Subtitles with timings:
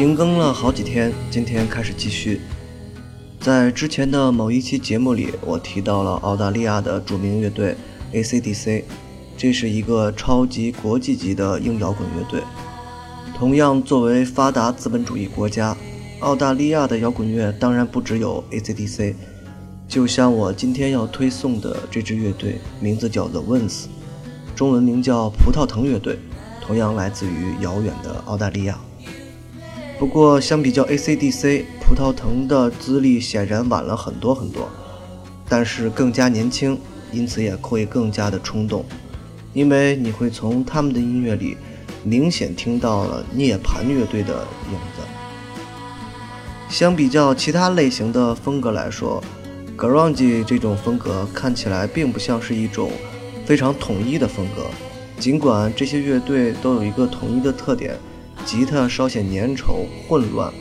[0.00, 2.40] 停更了好几天，今天开始继续。
[3.38, 7.76] 在之前的某一期节目里，我提到了澳大利亚的著名乐队
[8.12, 8.82] AC/DC，
[9.36, 12.40] 这是一个超级国际级的硬摇滚乐队。
[13.36, 15.76] 同样，作为发达资本主义国家，
[16.20, 19.14] 澳大利亚的摇滚乐当然不只有 AC/DC。
[19.86, 23.84] 就像我今天要推送的这支乐队，名字叫 The Winds，
[24.56, 26.18] 中文名叫葡萄藤乐队，
[26.62, 28.78] 同样来自于遥远的澳大利亚。
[30.00, 31.64] 不过，相比较 AC/DC。
[31.82, 34.66] 葡萄藤的资历显然晚了很多很多，
[35.46, 36.78] 但是更加年轻，
[37.12, 38.82] 因此也会更加的冲动，
[39.52, 41.58] 因为你会从他们的音乐里
[42.02, 45.02] 明显听到了涅槃乐队的影子。
[46.70, 49.22] 相比较其他类型的风格来说
[49.76, 52.90] ，grunge 这种风格看起来并不像是一种
[53.44, 54.64] 非常统一的风格，
[55.18, 57.98] 尽管这些乐队都有一个统一的特点，
[58.44, 60.52] 吉他稍显粘稠混乱。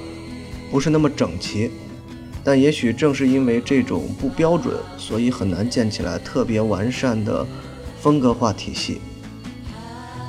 [0.72, 1.72] 不是那么整齐，
[2.44, 7.46] 但也许正是因为这种不标准，所以很难建起来特别完善的
[8.00, 9.02] 风格化体系。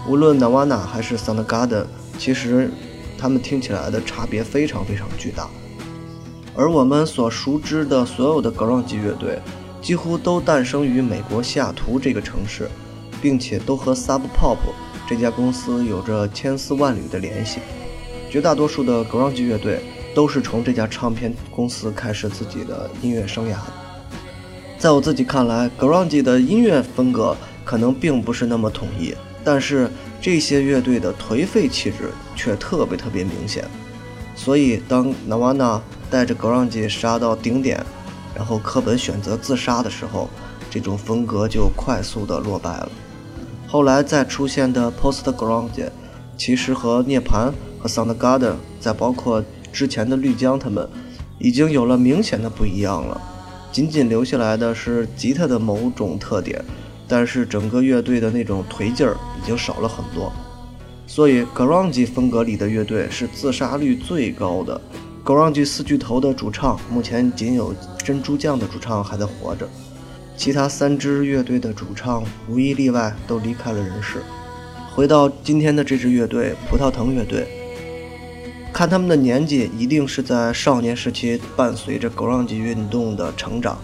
[0.09, 1.85] 无论 Nirvana 还是 Soundgarden，
[2.19, 2.71] 其实
[3.19, 5.47] 他们听起来的差别非常非常巨大。
[6.57, 9.39] 而我们所熟知的所有的 g r u n g 乐队，
[9.83, 12.69] 几乎都诞生于美国西雅图这个城市，
[13.21, 14.57] 并且都和 Sub Pop
[15.11, 17.59] 这家公司有着千丝万缕的联系。
[18.31, 19.83] 绝大多数的 grunge 乐队。
[20.13, 23.55] 都是从这家唱片公司开始自己的音乐生涯。
[24.77, 29.89] 在我自己看来，grunge 的音乐风格可能并不是那么统一，但是
[30.21, 33.65] 这些乐队的颓废气质却特别特别明显。
[34.35, 35.81] 所以，当 Nirvana
[36.11, 37.81] 带着 grunge 杀到顶点，
[38.35, 40.29] 然后科本选择自杀的时候，
[40.69, 42.91] 这种风格就快速的落败了。
[43.71, 45.71] 后来再出现的 Postground，
[46.37, 50.89] 其实和涅槃和 Soundgarden，再包括之前的绿江他们
[51.39, 53.21] 已经有了明显的不一样了，
[53.71, 56.61] 仅仅留下来的是吉他的某种特点，
[57.07, 60.33] 但是整个乐队的那种颓劲儿已经少了很多。
[61.07, 64.81] 所以，grunge 风格里的乐队是自杀率最高的。
[65.25, 69.69] grunge 四巨头的主唱目前仅有珍珠酱的主唱还在活着，
[70.41, 74.23] 其他三支乐队的主唱无一例外都离开了人世。
[74.91, 77.47] 回到今天的这支乐队——葡萄藤乐队。
[78.73, 83.79] 看他们的年纪，一定是在少年时期伴随着 grunge 运动的成长，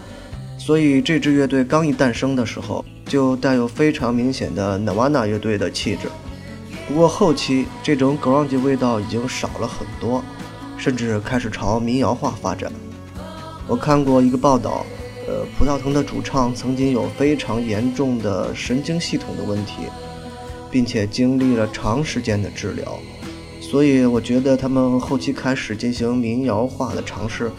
[0.57, 6.09] 所以这支乐队刚一诞生的时候，就带有非常明显的 Nirvana 乐队的气质。
[6.89, 10.25] 不过后期这种 grunge 味道已经少了很多，
[10.79, 12.73] 甚至开始朝民谣化发展。
[13.69, 14.87] 我看过一个报道，
[15.27, 19.83] 呃，葡萄藤的主唱曾经有非常严重的神经系统的问题，
[20.71, 22.99] 并且经历了长时间的治疗。
[23.61, 27.51] 所以我觉得他们后期开始进行民谣化的尝试，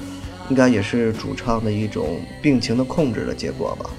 [0.50, 3.90] 应该也是主唱的一种病情的控制的结果吧。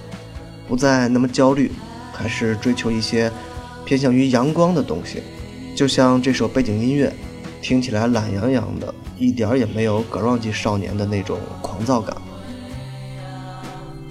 [0.66, 1.70] 不再那么焦虑，
[2.12, 3.30] 还是追求一些
[3.84, 5.22] 偏向于阳光的东西。
[5.74, 7.12] 就像这首背景音乐，
[7.60, 12.16] 听起来懒洋洋的，一点儿也没有 grunge 少年的那种狂躁感。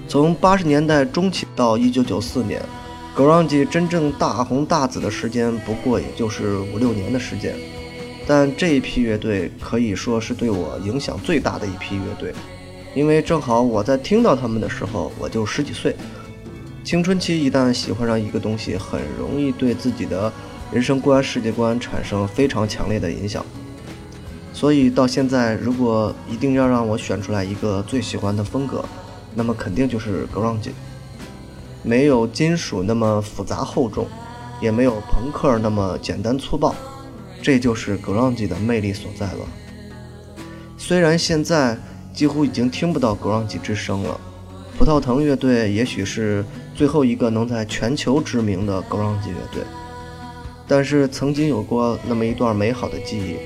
[0.07, 2.61] 从八十年代中期到一九九四年
[3.13, 7.53] ，grunge 真正大红大紫的时间不过也就是五六年的时间。
[8.25, 12.33] 但这一批乐队可以说是对我影响最大的一批乐队，
[12.95, 15.95] 因为正好我在听到他们的时候，我就十几岁。
[16.85, 20.31] 青春期一旦喜欢上一个东西，很容易对自己的
[20.71, 23.45] 人生观、世界观产生非常强烈的影响。
[24.53, 28.83] 所以到现在，如果一定要让我选出来一个最喜欢的风格，
[29.37, 30.67] 那么肯定就是 ground，。
[31.83, 34.07] 没有金属那么复杂厚重，
[34.59, 36.73] 也没有朋克那么简单粗暴。
[37.39, 39.39] 这就是 ground 的魅力所在了。
[40.75, 41.77] 虽然现在
[42.11, 44.19] 几乎已经听不到 ground 之声了，
[44.77, 46.43] 葡萄藤乐队也许是
[46.75, 49.63] 最后一个能在全球知名的 grunge 乐队，
[50.67, 53.37] 但是曾经有过那么一段美好的记忆，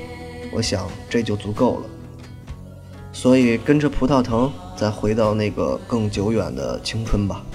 [0.51, 1.83] 我想这就足够了。
[3.13, 4.51] 所以跟着葡萄藤，
[4.81, 7.45] 再回到那个更久远的青春吧。